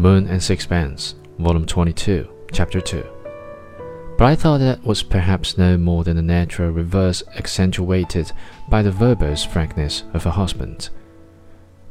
[0.00, 3.04] Moon and Sixpence, Volume 22, Chapter 2.
[4.16, 8.32] But I thought that was perhaps no more than a natural reverse accentuated
[8.68, 10.90] by the verbose frankness of her husband.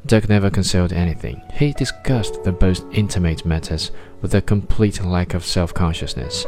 [0.05, 1.41] Dirk never concealed anything.
[1.53, 3.91] He discussed the most intimate matters
[4.21, 6.45] with a complete lack of self consciousness.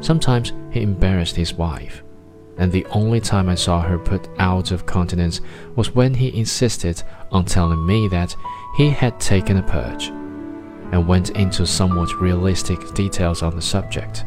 [0.00, 2.02] Sometimes he embarrassed his wife,
[2.58, 5.40] and the only time I saw her put out of countenance
[5.76, 8.34] was when he insisted on telling me that
[8.76, 10.10] he had taken a purge,
[10.92, 14.24] and went into somewhat realistic details on the subject.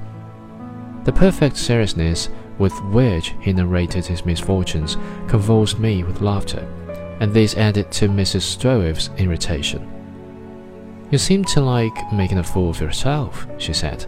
[1.05, 4.97] The perfect seriousness with which he narrated his misfortunes
[5.27, 6.67] convulsed me with laughter,
[7.19, 8.41] and this added to Mrs.
[8.41, 9.87] Stroeve's irritation.
[11.09, 14.05] You seem to like making a fool of yourself, she said.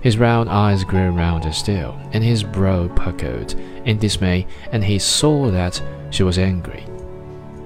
[0.00, 5.50] His round eyes grew rounder still, and his brow puckered in dismay, and he saw
[5.50, 6.84] that she was angry.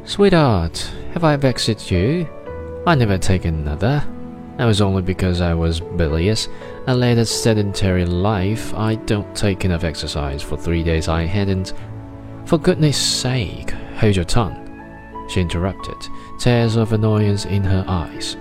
[0.05, 2.29] Sweetheart, have I vexed you?
[2.89, 4.03] I never take another.
[4.57, 6.49] That was only because I was bilious.
[6.87, 8.73] I led a sedentary life.
[8.73, 11.07] I don't take enough exercise for three days.
[11.07, 11.75] I hadn't.
[12.47, 15.99] For goodness sake, hold your tongue, she interrupted,
[16.41, 18.39] tears of annoyance in her eyes.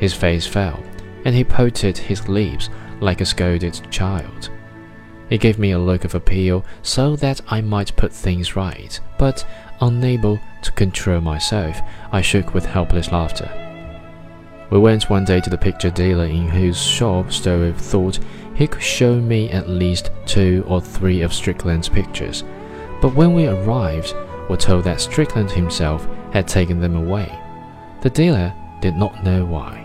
[0.00, 0.82] His face fell,
[1.26, 2.70] and he pouted his lips
[3.02, 4.48] like a scolded child.
[5.28, 9.46] He gave me a look of appeal so that I might put things right, but
[9.80, 11.80] unable to control myself,
[12.12, 13.50] I shook with helpless laughter.
[14.70, 18.18] We went one day to the picture dealer in whose shop Stroeve thought
[18.54, 22.44] he could show me at least two or three of Strickland's pictures,
[23.00, 24.14] but when we arrived,
[24.48, 27.32] were told that Strickland himself had taken them away.
[28.02, 29.83] The dealer did not know why.